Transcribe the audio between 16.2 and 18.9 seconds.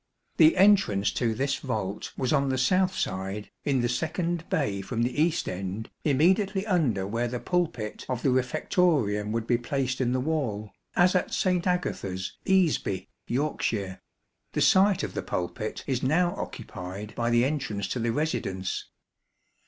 occupied by the entrance to the residence.